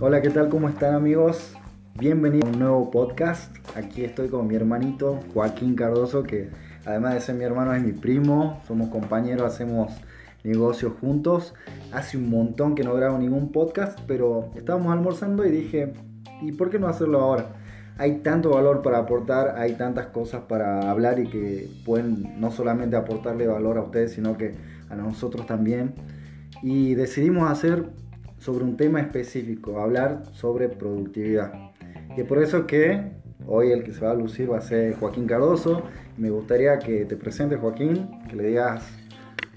[0.00, 0.48] Hola, ¿qué tal?
[0.48, 1.54] ¿Cómo están amigos?
[1.96, 3.54] Bienvenidos a un nuevo podcast.
[3.76, 6.50] Aquí estoy con mi hermanito Joaquín Cardoso, que
[6.84, 8.60] además de ser mi hermano es mi primo.
[8.66, 9.92] Somos compañeros, hacemos
[10.42, 11.54] negocios juntos.
[11.92, 15.92] Hace un montón que no grabo ningún podcast, pero estábamos almorzando y dije,
[16.42, 17.63] ¿y por qué no hacerlo ahora?
[17.96, 22.96] Hay tanto valor para aportar, hay tantas cosas para hablar y que pueden no solamente
[22.96, 24.52] aportarle valor a ustedes, sino que
[24.90, 25.94] a nosotros también.
[26.62, 27.84] Y decidimos hacer
[28.38, 31.52] sobre un tema específico, hablar sobre productividad.
[32.16, 33.12] Y por eso que
[33.46, 35.82] hoy el que se va a lucir va a ser Joaquín Cardoso.
[36.16, 38.84] Me gustaría que te presentes Joaquín, que le digas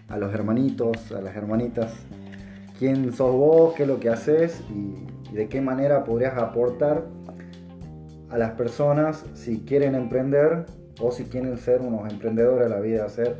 [0.07, 1.93] a los hermanitos, a las hermanitas,
[2.79, 7.05] quién sos vos, qué es lo que haces y, de qué manera podrías aportar
[8.29, 10.65] a las personas si quieren emprender
[10.99, 13.35] o si quieren ser unos emprendedores de la vida, hacer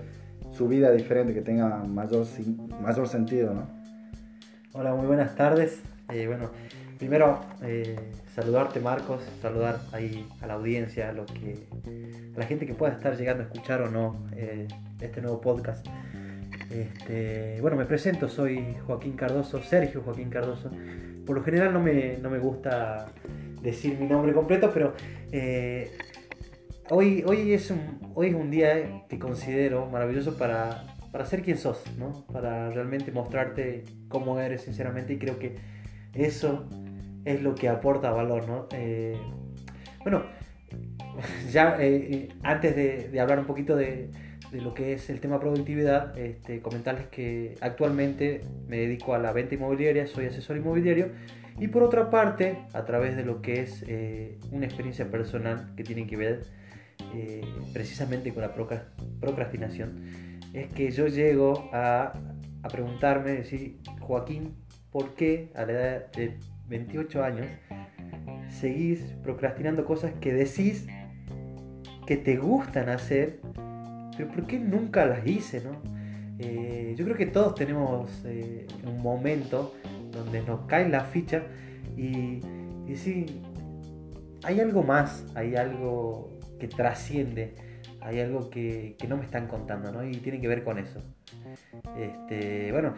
[0.52, 2.26] su vida diferente, que tenga mayor,
[2.82, 3.68] mayor sentido, ¿no?
[4.74, 5.82] Hola, muy buenas tardes.
[6.14, 6.52] Eh, bueno,
[6.98, 7.96] primero eh,
[8.34, 11.68] saludarte Marcos, saludar ahí a la audiencia, a, que,
[12.36, 14.68] a la gente que pueda estar llegando a escuchar o no eh,
[15.02, 15.86] este nuevo podcast.
[16.72, 20.70] Este, bueno, me presento, soy Joaquín Cardoso, Sergio Joaquín Cardoso.
[21.26, 23.08] Por lo general no me, no me gusta
[23.62, 24.94] decir mi nombre completo, pero
[26.90, 31.58] hoy, hoy, es un, hoy es un día que considero maravilloso para para ser quien
[31.58, 32.26] sos, ¿no?
[32.32, 35.56] Para realmente mostrarte cómo eres sinceramente y creo que
[36.14, 36.68] eso
[37.26, 38.68] es lo que aporta valor, ¿no?
[38.72, 39.18] Eh,
[40.04, 40.24] bueno,
[41.52, 44.12] ya eh, eh, antes de, hablar un poquito de,
[44.52, 49.56] lo que es el tema productividad, este, comentarles que actualmente me dedico a la venta
[49.56, 51.10] inmobiliaria, soy asesor inmobiliario
[51.60, 53.84] y por otra parte, a través de lo que es
[54.52, 56.46] una experiencia personal que tiene que ver
[57.74, 58.54] precisamente con la
[59.20, 60.04] procrastinación,
[60.54, 62.14] es que yo llego a,
[62.64, 64.56] a preguntarme, decir, Joaquín,
[64.92, 67.48] ¿por qué a la edad de 28 años
[68.50, 70.88] seguís procrastinando cosas que decís
[72.06, 73.42] que te gustan hacer,
[74.16, 75.62] pero ¿por qué nunca las hice?
[75.62, 75.72] ¿no?
[76.40, 79.76] Eh, yo creo que todos tenemos eh, un momento
[80.18, 81.44] donde nos cae la ficha
[81.96, 82.42] y,
[82.88, 83.26] y sí,
[84.44, 86.30] hay algo más, hay algo
[86.60, 87.56] que trasciende
[88.08, 90.04] hay algo que, no me están contando, ¿no?
[90.08, 91.02] Y tiene que ver con eso.
[91.98, 92.94] Este, bueno,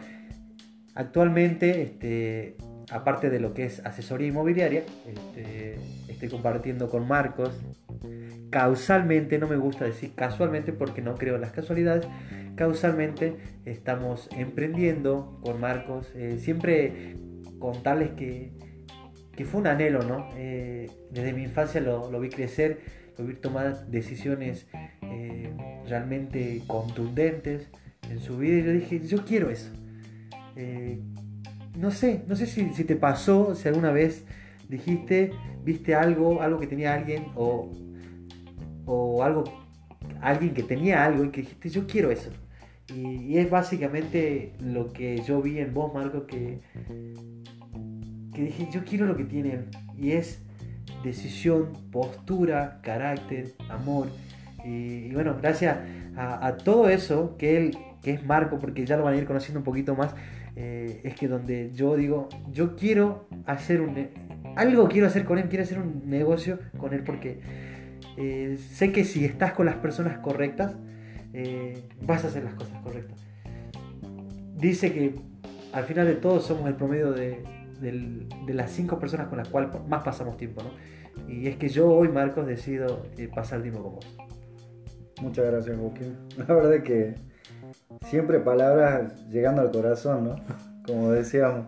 [0.94, 2.56] actualmente, este,
[2.90, 7.50] aparte de lo que es asesoría inmobiliaria, este, estoy compartiendo con Marcos.
[8.50, 12.06] Causalmente, no me gusta decir casualmente porque no creo en las casualidades.
[12.56, 16.10] Causalmente estamos emprendiendo con Marcos.
[16.16, 17.16] Eh, siempre
[17.60, 18.52] contarles que,
[19.36, 20.28] que, fue un anhelo, ¿no?
[20.36, 23.00] Eh, desde mi infancia lo, lo vi crecer
[23.42, 24.66] tomar decisiones
[25.02, 25.52] eh,
[25.86, 27.68] realmente contundentes
[28.08, 29.70] en su vida y yo dije, yo quiero eso.
[31.76, 34.24] No sé, no sé si, te pasó, si alguna vez
[34.68, 35.32] dijiste,
[35.64, 37.70] viste algo, algo que tenía alguien o,
[38.90, 39.44] o algo,
[40.20, 42.30] alguien que tenía algo y que dijiste, yo quiero eso.
[42.94, 46.60] Y, es básicamente lo que yo vi en vos, Marco, que,
[48.34, 49.66] que dije, yo quiero lo que tienen.
[49.96, 50.42] Y es
[51.04, 54.08] decisión, postura, carácter, amor.
[54.64, 55.78] Y, bueno, gracias
[56.16, 59.60] a, todo eso que él, que es Marco, porque ya lo van a ir conociendo
[59.60, 60.14] un poquito más,
[60.56, 64.08] eh, es que donde yo digo, yo quiero hacer un...
[64.56, 67.38] Algo quiero hacer con él, quiero hacer un negocio con él porque
[68.20, 70.74] eh, sé que si estás con las personas correctas,
[71.32, 73.18] eh, vas a hacer las cosas correctas.
[74.56, 75.14] Dice que
[75.72, 77.42] al final de todo somos el promedio de,
[77.80, 80.70] de las cinco personas con las cuales más pasamos tiempo, ¿no?
[81.28, 84.06] Y es que yo hoy, Marcos, decido eh, pasar tiempo con vos.
[85.22, 86.16] Muchas gracias, Joaquín.
[86.48, 87.14] La verdad es que
[88.06, 90.36] siempre palabras llegando al corazón, ¿no?
[90.86, 91.66] Como decíamos.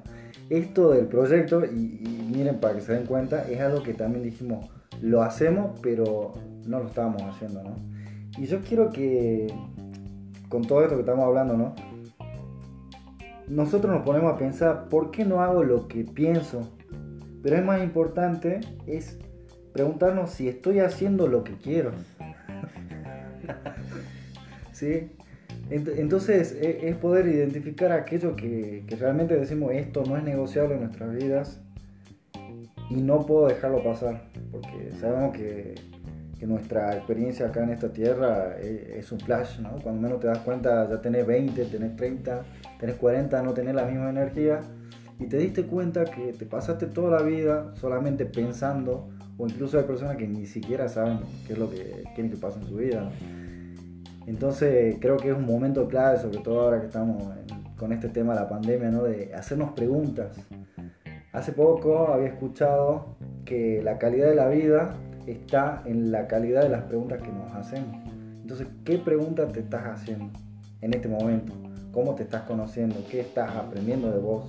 [0.51, 4.69] Esto del proyecto, y, miren para que se den cuenta, es algo que también dijimos,
[5.03, 6.33] lo hacemos, pero
[6.67, 7.77] no lo estábamos haciendo, ¿no?
[8.39, 9.53] Y yo quiero que,
[10.49, 11.75] con todo esto que estamos hablando, ¿no?
[13.49, 16.71] nosotros nos ponemos a pensar, ¿por qué no hago lo que pienso?
[17.43, 19.19] Pero es más importante es
[19.73, 21.93] preguntarnos si estoy haciendo lo que quiero.
[24.73, 25.11] ¿Sí?
[25.71, 31.15] Entonces e, es poder identificar aquello que, realmente decimos esto no es negociable en nuestras
[31.15, 31.62] vidas
[32.93, 35.75] y no puedo dejarlo pasar porque sabemos que,
[36.43, 39.79] nuestra experiencia acá en esta tierra es, es, un flash, ¿no?
[39.81, 42.43] Cuando menos te das cuenta ya tenés 20, tenés 30
[42.83, 44.61] tenés 40, no tenés la misma energía
[45.21, 49.09] y te diste cuenta que te pasaste toda la vida solamente pensando,
[49.39, 52.59] o incluso hay personas que ni siquiera saben qué es lo que quieren que pase
[52.59, 53.09] en su vida.
[54.27, 57.23] Entonces creo que es un momento clave, sobre todo ahora que estamos
[57.77, 59.05] con este tema de la pandemia, ¿no?
[59.05, 60.37] de hacernos preguntas.
[61.33, 64.95] Hace poco había escuchado que la calidad de la vida
[65.27, 67.97] está en la calidad de las preguntas que nos hacemos.
[68.43, 70.31] Entonces, ¿qué preguntas te estás haciendo
[70.83, 71.55] en este momento?
[71.91, 72.97] ¿Cómo te estás conociendo?
[73.11, 74.45] ¿Qué estás aprendiendo de vos?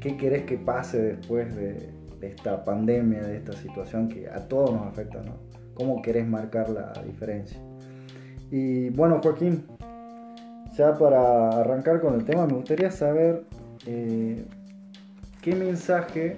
[0.00, 4.86] ¿Qué querés que pase después de, esta pandemia, de esta situación que a todos nos
[4.86, 5.22] afecta?
[5.22, 5.32] ¿no?
[5.72, 7.58] ¿Cómo querés marcar la diferencia?
[8.50, 9.64] Y bueno, Joaquín,
[10.76, 13.44] ya para arrancar con el tema, me gustaría saber
[13.86, 14.44] eh,
[15.44, 16.36] qué mensaje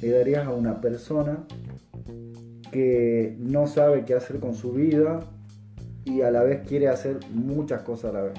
[0.00, 1.44] le darías a una persona
[2.72, 5.20] que no sabe qué hacer con su vida
[6.06, 8.38] y a la vez quiere hacer muchas cosas a la vez.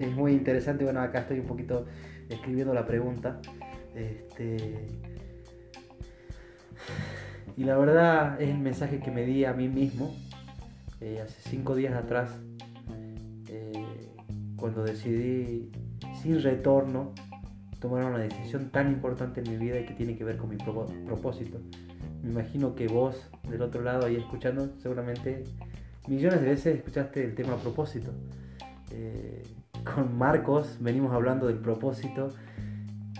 [0.00, 1.86] Es muy interesante, bueno, acá estoy un poquito
[2.28, 3.40] escribiendo la pregunta.
[3.94, 4.88] Este,
[7.56, 10.16] y la verdad es el mensaje que me di a mí mismo
[11.00, 12.30] eh, hace cinco días atrás,
[13.48, 13.72] eh,
[14.56, 15.70] cuando decidí
[16.20, 17.12] sin retorno
[17.84, 20.56] tomar una decisión tan importante en mi vida y que tiene que ver con mi
[20.56, 21.60] propósito.
[22.22, 25.44] Me imagino que vos del otro lado ahí escuchando, seguramente
[26.08, 28.10] millones de veces escuchaste el tema propósito.
[28.90, 29.42] Eh,
[29.84, 32.30] con Marcos venimos hablando del propósito,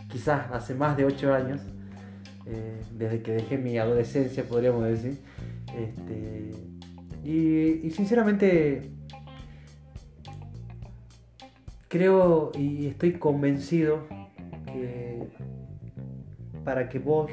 [0.08, 1.60] quizás hace más de ocho años,
[2.46, 5.20] eh, desde que dejé mi adolescencia, podríamos decir.
[5.76, 6.52] Este,
[7.22, 8.90] y sinceramente
[11.88, 14.23] creo y estoy convencido
[16.64, 17.30] para que vos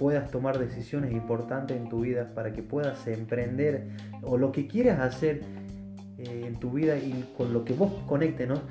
[0.00, 3.88] puedas tomar decisiones importantes en tu vida, para que puedas emprender
[4.22, 5.42] o lo que quieras hacer
[6.16, 8.62] eh, en tu vida y con lo que vos conectes, ¿no?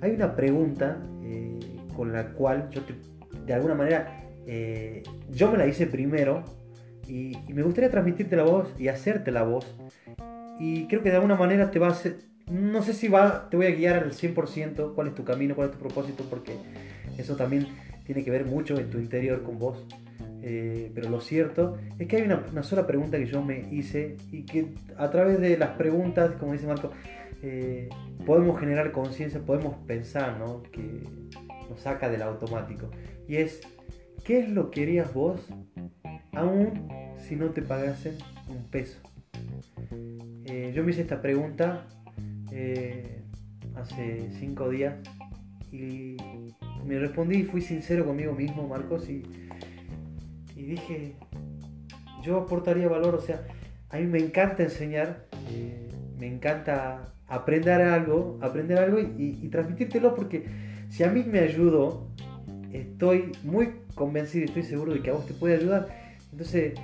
[0.00, 1.58] Hay una pregunta eh,
[1.96, 2.82] con la cual yo
[3.44, 6.44] de alguna manera eh, yo me la hice primero
[7.08, 9.66] y, me gustaría transmitirte la voz y hacerte la voz
[10.60, 12.18] y creo que de alguna manera te va a hacer,
[12.50, 15.68] no sé si va, te voy a guiar al 100% cuál es tu camino, cuál
[15.68, 16.56] es tu propósito, porque
[17.16, 17.68] eso también
[18.04, 19.84] tiene que ver mucho en tu interior con vos.
[20.40, 24.44] Eh, pero lo cierto es que hay una, sola pregunta que yo me hice y
[24.44, 26.92] que a través de las preguntas, como dice Marco,
[27.42, 27.88] eh,
[28.24, 30.62] podemos generar conciencia, podemos pensar, ¿no?
[30.62, 31.02] Que
[31.68, 32.90] nos saca del automático.
[33.28, 33.60] Y es,
[34.24, 35.46] ¿qué es lo que harías vos
[36.32, 38.16] aún si no te pagasen
[38.48, 39.00] un peso?
[40.46, 41.86] Eh, yo me hice esta pregunta
[43.74, 44.94] hace cinco días
[45.70, 46.16] y
[46.84, 49.22] me respondí y fui sincero conmigo mismo, Marcos, y
[50.58, 51.14] y dije,
[52.22, 53.46] yo aportaría valor, o sea,
[53.90, 60.46] a mí me encanta enseñar, eh, me encanta aprender algo, aprender algo y, transmitírtelo porque
[60.88, 62.08] si a mí me ayudó,
[62.72, 65.86] estoy muy convencido y estoy seguro de que a vos te puede ayudar.
[66.32, 66.74] Entonces,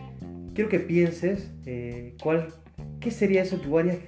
[0.55, 2.47] quiero que pienses eh, cuál,
[3.01, 3.99] qué sería eso que vos harías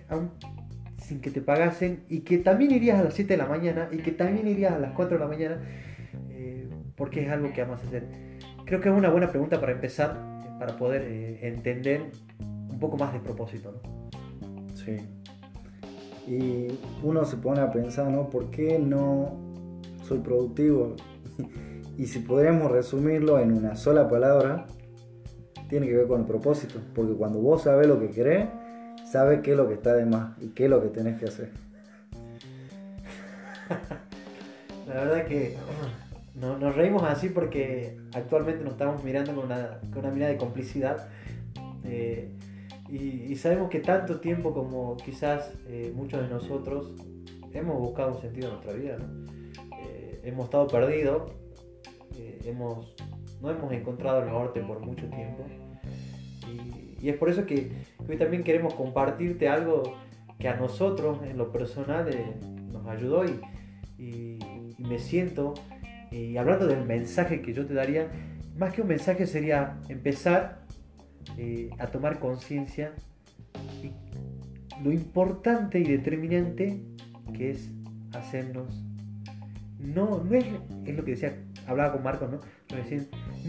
[1.06, 3.98] sin que te pagasen y que también irías a las 7 de la mañana y
[3.98, 5.60] que también irías a las 4 de la mañana
[6.30, 8.06] eh, porque es algo que amas hacer.
[8.64, 10.18] Creo que es una buena pregunta para empezar,
[10.58, 12.10] para poder eh, entender
[12.40, 13.72] un poco más de propósito.
[13.72, 14.74] ¿no?
[14.74, 14.96] Sí.
[16.26, 16.66] Y
[17.04, 18.28] uno se pone a pensar, ¿no?
[18.28, 19.36] ¿Por qué no
[20.02, 20.96] soy productivo?
[21.96, 24.66] y si podríamos resumirlo en una sola palabra,
[25.68, 26.80] tiene que ver con el propósito.
[26.96, 28.48] Porque cuando vos sabes lo que querés,
[29.06, 31.26] sabes qué es lo que está de más y qué es lo que tenés que
[31.26, 31.50] hacer.
[34.86, 35.56] La verdad que
[36.36, 41.08] nos reímos así porque actualmente nos estamos mirando con una, con una mirada de complicidad.
[41.84, 42.30] Eh,
[42.88, 46.92] y, sabemos que tanto tiempo como quizás eh, muchos de nosotros
[47.52, 48.98] hemos buscado un sentido en nuestra vida.
[49.82, 51.32] Eh, hemos estado perdidos,
[52.44, 52.94] hemos,
[53.40, 55.44] no hemos encontrado el norte por mucho tiempo.
[57.08, 57.70] Es por eso que
[58.08, 59.82] hoy también queremos compartirte algo
[60.38, 62.08] que a nosotros en lo personal
[62.72, 63.40] nos ayudó y,
[63.98, 64.38] y
[64.78, 65.54] me siento
[66.10, 68.08] y hablando del mensaje que yo te daría,
[68.56, 70.64] más que un mensaje sería empezar
[71.36, 72.92] eh, a tomar conciencia
[74.82, 76.80] lo importante y determinante
[77.34, 77.70] que es
[78.12, 78.82] hacernos.
[79.78, 80.44] No, no es,
[80.84, 81.36] es lo que decía,
[81.66, 82.40] hablaba con Marcos, ¿no?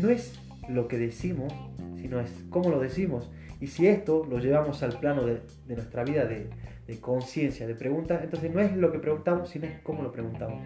[0.02, 1.54] no es lo que decimos,
[1.98, 3.30] sino es cómo lo decimos.
[3.60, 6.50] Y si esto lo llevamos al plano de, nuestra vida de,
[7.02, 10.62] conciencia, de pregunta, entonces no es lo que preguntamos, sino es cómo lo preguntamos.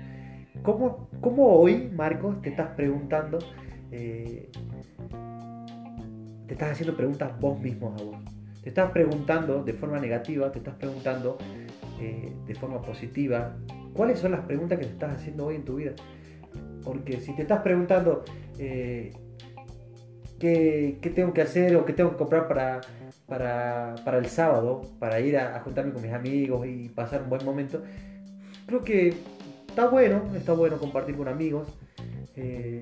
[0.61, 1.07] ¿Cómo,
[1.37, 3.39] hoy, Marcos, te estás preguntando,
[3.91, 4.49] eh,
[6.47, 8.17] te estás haciendo preguntas vos mismos a vos?
[8.61, 11.37] Te estás preguntando de forma negativa, te estás preguntando
[11.99, 13.55] eh, de forma positiva.
[13.93, 15.93] ¿Cuáles son las preguntas que te estás haciendo hoy en tu vida?
[16.83, 18.23] Porque si te estás preguntando,
[18.59, 19.13] eh,
[20.41, 22.81] qué, tengo que hacer o qué tengo que comprar para,
[23.27, 27.45] para, para el sábado, para ir a, juntarme con mis amigos y pasar un buen
[27.45, 27.81] momento.
[28.65, 29.13] Creo que
[29.67, 31.67] está bueno, está bueno compartir con amigos,
[32.35, 32.81] eh,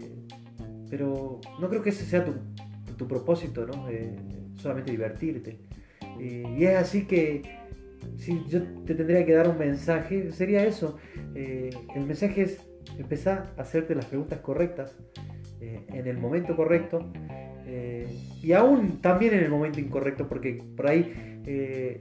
[0.90, 2.34] pero no creo que ese sea tu,
[2.98, 3.90] tu propósito, ¿no?
[3.90, 4.16] Eh,
[4.56, 5.60] solamente divertirte.
[6.20, 7.42] Eh, y es así que
[8.18, 10.98] si yo te tendría que dar un mensaje, sería eso.
[11.36, 12.60] el mensaje es
[12.98, 14.96] empezar a hacerte las preguntas correctas
[15.62, 17.12] en el momento correcto
[18.42, 22.00] y aún también en el momento incorrecto, porque por ahí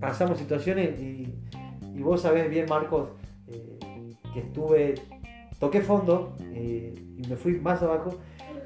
[0.00, 1.34] pasamos situaciones y,
[2.00, 3.10] vos sabés bien, Marcos,
[4.32, 4.94] que estuve,
[5.58, 8.18] toqué fondo y me fui más abajo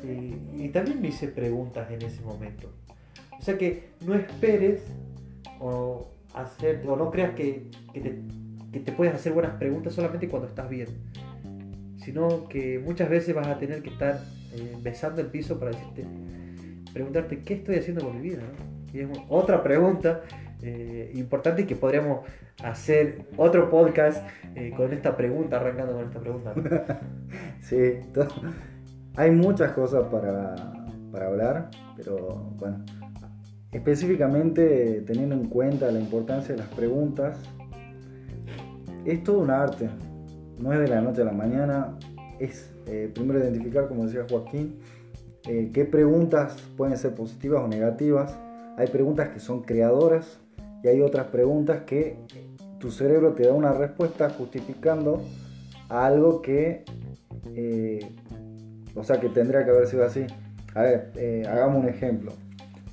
[0.02, 2.72] y, también me hice preguntas en ese momento.
[3.38, 4.82] O sea que no esperes
[5.60, 10.88] o, hacer, o no creas que, te, puedes hacer buenas preguntas solamente cuando estás bien,
[11.98, 14.20] sino que muchas veces vas a tener que estar
[14.52, 16.04] eh, besando el piso para decirte,
[16.96, 18.42] preguntarte qué estoy haciendo con mi vida.
[18.90, 20.22] Y es otra pregunta
[20.62, 22.20] eh, importante que podríamos
[22.64, 26.54] hacer otro podcast eh, con esta pregunta, arrancando con esta pregunta.
[27.60, 27.76] sí,
[29.14, 30.54] hay muchas cosas para,
[31.26, 32.82] hablar, pero bueno,
[33.72, 37.38] específicamente teniendo en cuenta la importancia de las preguntas,
[39.04, 39.90] es todo un arte,
[40.58, 41.98] no es de la noche a la mañana,
[42.38, 44.78] es eh, primero identificar, como decía Joaquín,
[45.48, 48.38] eh, qué preguntas pueden ser positivas o negativas.
[48.76, 50.38] Hay preguntas que son creadoras
[50.82, 52.18] y hay otras preguntas que
[52.78, 55.22] tu cerebro te da una respuesta justificando
[55.88, 56.84] algo que
[57.54, 58.00] eh,
[58.96, 60.26] o sea que tendría que haber sido así.
[60.74, 62.32] A ver, eh, hagamos un ejemplo.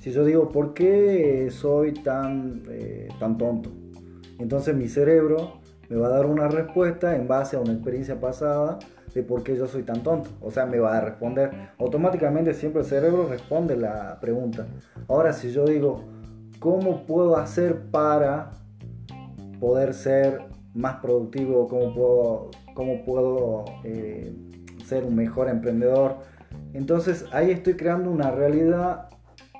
[0.00, 3.70] Si yo digo, ¿por qué soy tan, eh, tan tonto?
[4.38, 8.78] Entonces mi cerebro me va a dar una respuesta en base a una experiencia pasada
[9.14, 10.30] de por qué yo soy tan tonto.
[10.40, 11.50] O sea, me va a responder.
[11.78, 14.66] Automáticamente siempre el cerebro responde la pregunta.
[15.08, 16.04] Ahora, si yo digo,
[16.58, 18.50] ¿cómo puedo hacer para
[19.60, 20.40] poder ser
[20.74, 21.68] más productivo?
[21.68, 24.34] ¿Cómo puedo, cómo puedo eh,
[24.84, 26.18] ser un mejor emprendedor.
[26.72, 29.08] Entonces ahí estoy creando una realidad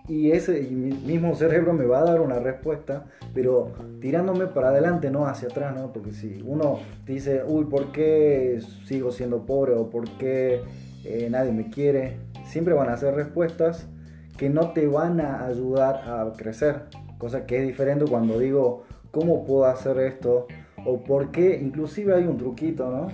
[0.06, 5.26] y ese mismo cerebro me va a dar una respuesta, pero tirándome para adelante, no
[5.26, 5.92] hacia atrás, ¿no?
[5.92, 10.60] Porque si uno dice, uy, ¿por qué sigo siendo pobre o por qué
[11.04, 12.18] eh, nadie me quiere?
[12.44, 13.86] Siempre van a ser respuestas
[14.36, 16.82] que no te van a ayudar a crecer,
[17.16, 20.48] cosa que es diferente cuando digo, ¿cómo puedo hacer esto?
[20.84, 23.08] O por qué, inclusive hay un truquito, ¿no?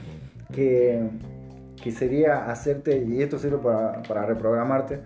[0.53, 1.09] Que
[1.83, 5.01] que sería hacerte, y esto sirve para, para reprogramarte,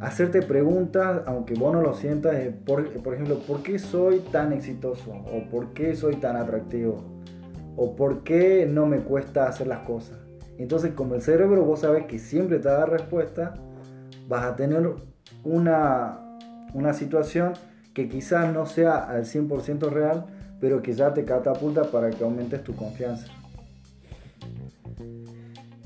[0.00, 5.12] hacerte preguntas, aunque vos no lo sientas, por, por, ejemplo, ¿por qué soy tan exitoso?
[5.12, 7.02] ¿O por qué soy tan atractivo?
[7.76, 10.18] ¿O por qué no me cuesta hacer las cosas?
[10.58, 13.54] Entonces, como el cerebro vos sabes que siempre te da respuesta,
[14.28, 14.90] vas a tener
[15.44, 16.38] una,
[16.72, 17.52] una situación
[17.94, 20.26] que quizás no sea al 100% real,
[20.60, 23.26] pero que te catapulta para que aumentes tu confianza.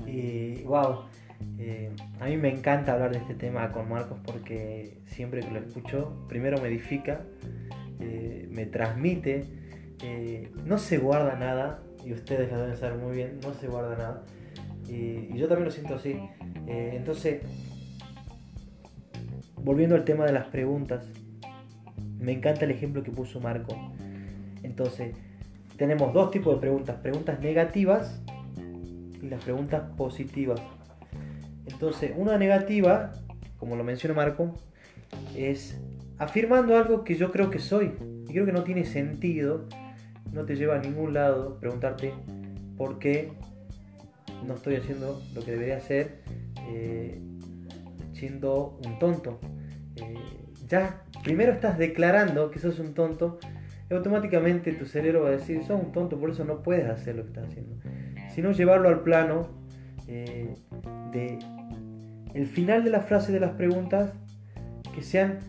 [0.05, 1.05] Y wow,
[1.63, 5.59] eh, a mí me encanta hablar de este tema con Marcos porque siempre que lo
[5.59, 7.21] escucho, primero me edifica,
[7.99, 9.45] eh, me transmite,
[10.01, 13.95] eh, no se guarda nada, y ustedes lo deben saber muy bien, no se guarda
[13.95, 14.23] nada.
[14.89, 16.19] Y, yo también lo siento así.
[16.65, 17.41] entonces,
[19.57, 21.05] volviendo al tema de las preguntas,
[22.19, 23.75] me encanta el ejemplo que puso Marco.
[24.63, 25.15] Entonces,
[25.77, 28.19] tenemos dos tipos de preguntas, preguntas negativas
[29.21, 30.59] y las preguntas positivas.
[31.65, 33.13] Entonces, una negativa,
[33.57, 34.53] como lo menciona Marco,
[35.35, 35.79] es
[36.17, 37.93] afirmando algo que yo creo que soy.
[38.27, 39.67] Y creo que no tiene sentido,
[40.31, 42.13] no te lleva a ningún lado preguntarte
[42.77, 43.31] por qué
[44.45, 46.21] no estoy haciendo lo que debería hacer
[46.69, 47.19] eh,
[48.13, 49.39] siendo un tonto.
[49.97, 50.15] Eh,
[50.67, 53.39] ya, primero estás declarando que sos un tonto
[53.89, 57.15] y automáticamente tu cerebro va a decir, sos un tonto, por eso no puedes hacer
[57.15, 57.75] lo que estás haciendo
[58.33, 59.47] sino llevarlo al plano
[60.07, 60.55] eh,
[61.11, 61.39] de
[62.33, 64.13] el final de la frase de las preguntas
[64.95, 65.39] que sean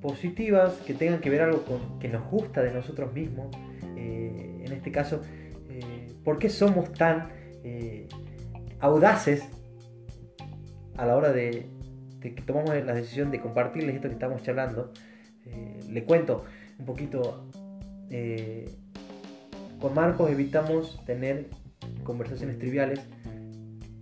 [0.00, 3.54] positivas, que tengan que ver algo con, que nos gusta de nosotros mismos.
[3.96, 5.22] Eh, en este caso,
[5.70, 7.28] eh, ¿por qué somos tan
[8.80, 9.44] audaces
[10.96, 11.66] a la hora de,
[12.20, 14.92] que tomamos la decisión de compartirles esto que estamos charlando?
[15.88, 16.44] le cuento
[16.78, 17.48] un poquito.
[19.80, 21.48] con Marcos evitamos tener
[22.04, 23.00] conversaciones triviales,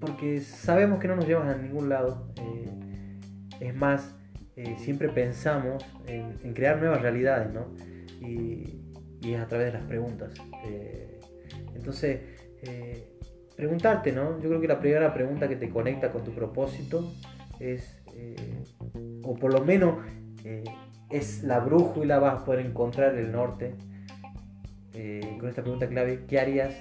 [0.00, 2.26] porque sabemos que no nos llevan a ningún lado.
[2.36, 3.18] Eh,
[3.60, 4.16] es más,
[4.56, 7.66] eh, siempre pensamos en, crear nuevas realidades, ¿no?
[8.26, 8.78] Y,
[9.22, 10.32] es a través de las preguntas.
[10.64, 11.20] Eh,
[11.74, 12.20] entonces,
[13.54, 14.40] preguntarte, ¿no?
[14.40, 17.12] Yo creo que la primera pregunta que te conecta con tu propósito
[17.58, 18.02] es,
[19.22, 19.98] o por lo menos
[21.10, 23.74] es la brújula, vas a poder encontrar el norte.
[25.38, 26.74] Con esta pregunta clave, ¿qué harías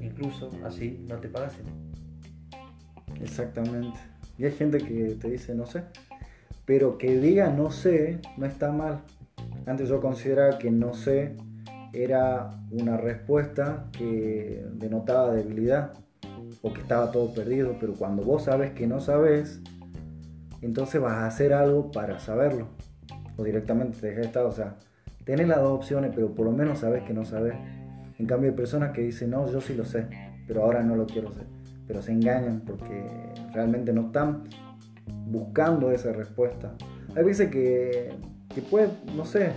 [0.00, 1.91] incluso así no te pagasen?
[3.20, 3.98] Exactamente.
[4.38, 5.84] Y hay gente que te dice no sé,
[6.64, 9.00] pero que diga no sé no está mal.
[9.66, 11.36] Antes yo consideraba que no sé
[11.92, 15.92] era una respuesta que denotaba debilidad
[16.62, 19.60] o que estaba todo perdido, pero cuando vos sabes que no sabes,
[20.62, 22.68] entonces vas a hacer algo para saberlo
[23.36, 24.76] o directamente te dejas estar, o sea,
[25.24, 27.54] tenés las dos opciones, pero por lo menos sabes que no sabes.
[28.18, 30.06] En cambio hay personas que dicen, no, yo sí lo sé,
[30.46, 31.46] pero ahora no lo quiero ser,
[31.86, 33.04] pero se engañan porque
[33.52, 34.44] realmente no están
[35.26, 36.74] buscando esa respuesta.
[37.16, 38.10] Hay veces que,
[38.54, 39.52] que puede, no sé,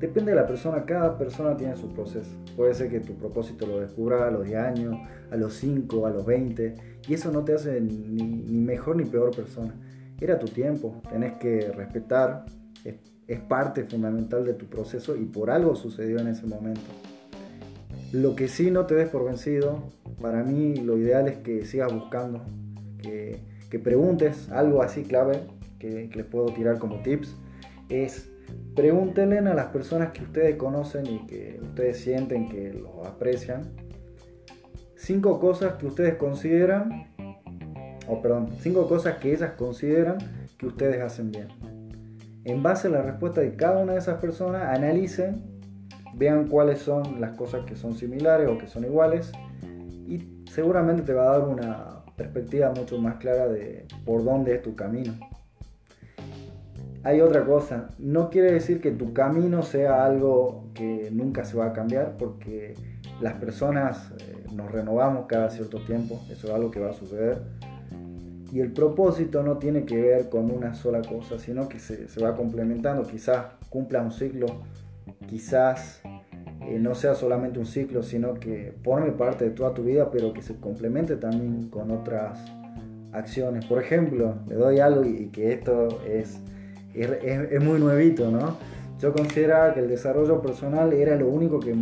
[0.00, 2.30] Depende de la persona, cada persona tiene su proceso.
[2.56, 4.96] Puede ser que tu propósito lo descubra a los 10 años,
[5.30, 6.74] a los 5, a los 20,
[7.08, 8.22] y eso no te hace ni,
[8.60, 9.74] mejor ni peor persona.
[10.20, 12.46] Era tu tiempo, tenés que respetar,
[12.84, 12.94] es,
[13.26, 16.90] es parte fundamental de tu proceso y por algo sucedió en ese momento.
[18.12, 21.92] Lo que sí no te des por vencido, para mí lo ideal es que sigas
[21.92, 22.42] buscando,
[23.02, 25.40] que, que preguntes algo así clave
[25.78, 27.36] que, que les puedo tirar como tips,
[27.88, 28.30] es
[28.74, 33.62] Pregúntenle a las personas que ustedes conocen y que ustedes sienten que los aprecian.
[34.94, 37.08] Cinco cosas que ustedes consideran,
[38.06, 40.18] o perdón, cinco cosas que ellas consideran
[40.56, 41.48] que ustedes hacen bien.
[42.44, 45.47] En base a la respuesta de cada una de esas personas, analicen,
[46.18, 49.32] vean cuáles son las cosas que son similares o que son iguales
[50.06, 54.62] y seguramente te va a dar una perspectiva mucho más clara de por dónde es
[54.62, 55.14] tu camino
[57.04, 61.66] hay otra cosa, no quiere decir que tu camino sea algo que nunca se va
[61.66, 62.74] a cambiar, porque
[63.20, 67.38] las personas eh, nos renovamos cada cierto tiempo, eso es algo que va a suceder.
[68.52, 72.34] Y el propósito no tiene que ver con una sola cosa, sino que se, va
[72.34, 73.06] complementando.
[73.06, 74.46] Quizás cumpla un ciclo,
[75.28, 76.00] quizás
[76.68, 80.32] eh, no sea solamente un ciclo, sino que forme parte de toda tu vida, pero
[80.32, 82.38] que se complemente también con otras
[83.12, 83.64] acciones.
[83.66, 86.40] Por ejemplo, le doy algo y que esto es
[87.02, 88.56] es, muy nuevito, ¿no?
[89.00, 91.74] Yo consideraba que el desarrollo personal era lo único que,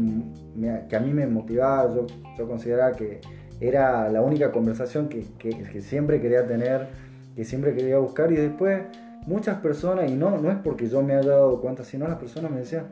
[0.88, 3.20] que a mí me motivaba, yo, yo, consideraba que
[3.58, 6.88] era la única conversación que, que, siempre quería tener,
[7.34, 8.82] que siempre quería buscar y después
[9.26, 12.50] muchas personas, y no, no es porque yo me haya dado cuenta, sino las personas
[12.50, 12.86] me decían,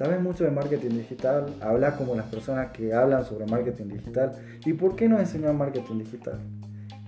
[0.00, 4.32] sabes mucho de marketing digital, hablas como las personas que hablan sobre marketing digital,
[4.64, 6.40] ¿y por qué no enseñar marketing digital?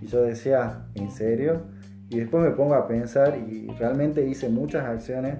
[0.03, 1.63] Y yo decía, ¿en serio?
[2.11, 5.39] Y después me pongo a pensar y realmente hice muchas acciones.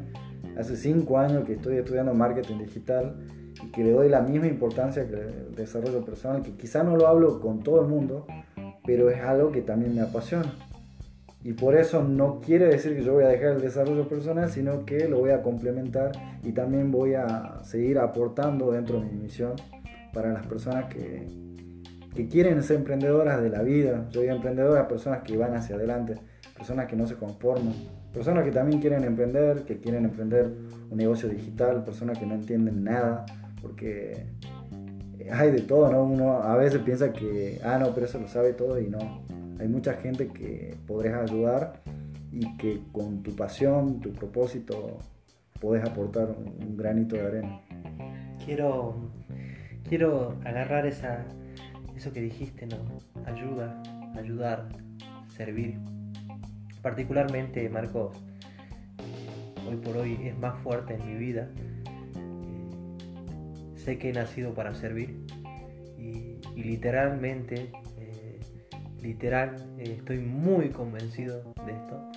[0.59, 3.17] Hace cinco años que estoy estudiando marketing digital
[3.63, 7.07] y que le doy la misma importancia que el desarrollo personal, que quizá no lo
[7.07, 8.27] hablo con todo el mundo,
[8.87, 10.51] pero es algo que también me apasiona.
[11.45, 14.85] Y por eso no quiere decir que yo voy a dejar el desarrollo personal, sino
[14.85, 16.13] que lo voy a complementar
[16.45, 19.55] y también voy a seguir aportando dentro de mi misión
[20.13, 21.27] para las personas que,
[22.15, 24.07] que quieren ser emprendedoras de la vida.
[24.11, 26.17] Yo digo emprendedoras, personas que van hacia adelante
[26.63, 27.75] personas que no se conforman,
[28.15, 30.47] personas que también quieren emprender, que quieren emprender
[30.89, 33.27] un negocio digital, personas que no entienden nada,
[33.61, 34.27] porque
[35.33, 36.05] hay de todo, ¿no?
[36.05, 39.23] Uno a veces piensa que, ah, no, pero eso lo sabe todo y no.
[39.59, 41.83] Hay mucha gente que podrás ayudar
[42.31, 44.99] y que con tu pasión, tu propósito,
[45.61, 47.61] podés aportar un, granito de arena.
[48.45, 48.97] Quiero,
[49.89, 51.25] quiero agarrar esa,
[51.95, 52.77] eso que dijiste, ¿no?
[53.27, 53.83] Ayuda,
[54.17, 54.69] ayudar,
[55.37, 55.79] servir
[56.83, 58.21] particularmente Marcos
[59.69, 61.49] hoy por hoy es más fuerte en mi vida.
[62.17, 65.17] Eh, sé que he nacido para servir
[65.97, 67.71] y, literalmente,
[69.03, 72.11] literal, eh, estoy muy convencido de esto.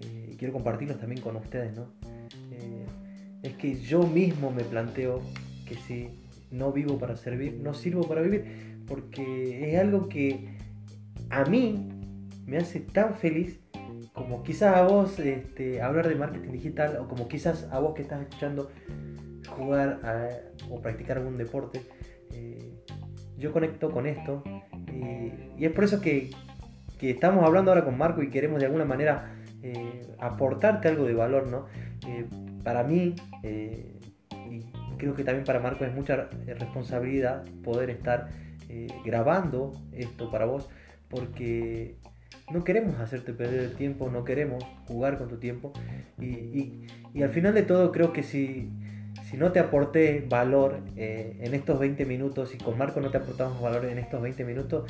[0.00, 1.86] y quiero compartirlos también con ustedes, ¿no?
[3.42, 5.20] es que yo mismo me planteo
[5.66, 6.08] que si
[6.50, 10.56] no vivo para servir, no sirvo para vivir, porque es algo que
[11.30, 11.88] a mí
[12.44, 13.60] me hace tan feliz
[14.12, 18.02] como quizás a vos este, hablar de marketing digital o como quizás a vos que
[18.02, 18.70] estás escuchando
[19.48, 20.00] jugar
[20.70, 21.82] o practicar algún deporte.
[22.32, 22.72] Eh,
[23.36, 24.42] yo conecto con esto
[25.58, 26.30] y, es por eso que,
[27.00, 31.46] estamos hablando ahora con Marco y queremos de alguna manera eh, aportarte algo de valor,
[31.46, 31.66] ¿no?
[32.08, 32.26] Eh,
[32.64, 33.14] para mí,
[34.50, 34.64] y
[34.96, 38.28] creo que también para Marco es mucha responsabilidad poder estar
[39.04, 40.68] grabando esto para vos,
[41.08, 41.96] porque
[42.52, 45.72] no queremos hacerte perder el tiempo, no queremos jugar con tu tiempo.
[46.20, 46.86] Y,
[47.22, 48.70] al final de todo creo que si,
[49.36, 53.18] si no te aporté valor eh, en estos 20 minutos y con Marco no te
[53.18, 54.88] aportamos valor en estos 20 minutos,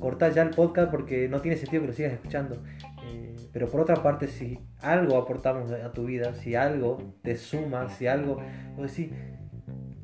[0.00, 2.56] corta ya el podcast porque no tiene sentido que lo sigas escuchando.
[3.04, 7.88] Eh, Pero por otra parte, si algo aportamos a tu vida, si algo te suma,
[7.88, 8.38] si algo,
[8.76, 9.12] o decir,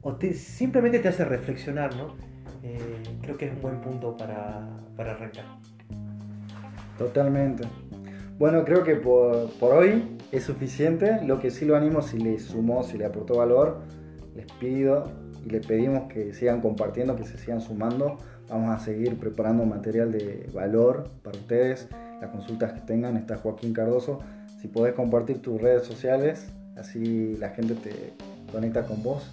[0.00, 2.14] o te, simplemente te hace reflexionar, ¿no?
[2.62, 2.78] Eh,
[3.20, 4.64] creo que es un buen punto para,
[4.96, 5.46] para arrancar.
[6.98, 7.64] Totalmente.
[8.38, 11.20] Bueno, creo que por, por, hoy es suficiente.
[11.24, 13.82] Lo que sí lo animo, si le sumó, si le aportó valor,
[14.34, 15.04] les pido
[15.44, 18.18] y les pedimos que sigan compartiendo, que se sigan sumando.
[18.48, 21.88] Vamos a seguir preparando material de valor para ustedes.
[22.20, 24.20] Las consultas que tengan, está Joaquín Cardoso.
[24.60, 28.14] Si podés compartir tus redes sociales, así la gente te
[28.50, 29.30] conecta con vos.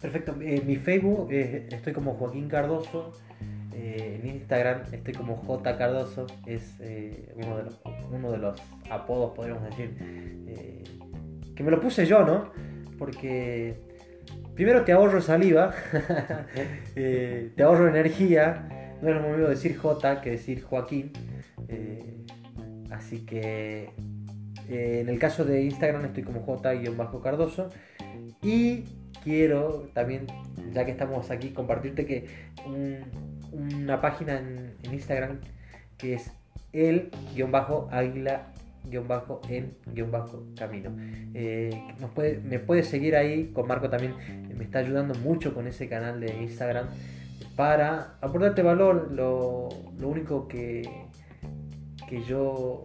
[0.00, 0.34] Perfecto.
[0.40, 3.12] En mi Facebook eh, estoy como Joaquín Cardoso.
[3.72, 6.26] Eh, en Instagram estoy como J Cardoso.
[6.46, 9.94] Es eh, uno, de los, apodos, podríamos decir.
[11.54, 12.52] que me lo puse yo, ¿no?
[12.98, 13.90] Porque
[14.60, 15.72] primero te ahorro saliva,
[16.94, 21.12] eh, te ahorro energía, no es lo mismo decir J que decir Joaquín.
[21.68, 22.26] Eh,
[22.90, 23.90] así que
[24.68, 27.70] eh, en el caso de Instagram estoy como J-Cardoso.
[28.42, 28.84] Y
[29.24, 30.26] quiero también,
[30.72, 32.26] ya que estamos aquí, compartirte que
[33.52, 35.40] una página en, en Instagram
[35.98, 36.32] que es
[36.72, 38.52] el-águila
[38.84, 40.90] guion bajo en guion bajo camino.
[41.34, 44.14] Eh, nos puede, me puedes seguir ahí, con Marco también
[44.56, 46.86] me está ayudando mucho con ese canal de Instagram
[47.56, 49.10] para aportarte valor.
[49.12, 50.88] Lo, lo único que,
[52.08, 52.82] que yo,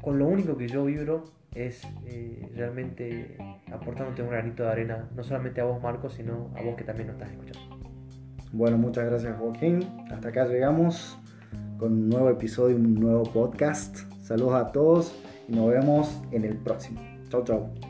[0.00, 1.24] con lo único que yo vibro
[1.54, 3.36] es eh, realmente
[3.72, 7.08] aportándote un granito de arena, no solamente a vos Marco, sino a vos que también
[7.08, 7.79] nos estás escuchando.
[8.52, 9.86] Bueno, muchas gracias Joaquín.
[10.10, 11.16] Hasta acá llegamos
[11.78, 13.98] con un nuevo episodio, un nuevo podcast.
[14.22, 15.14] Saludos a todos
[15.48, 17.00] y nos vemos en el próximo.
[17.30, 17.89] Chao, chao.